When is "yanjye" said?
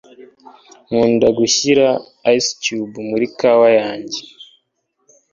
3.79-4.21